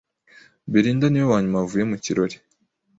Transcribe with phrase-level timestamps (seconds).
[0.71, 2.35] Belinda niwe wanyuma wavuye mu kirori.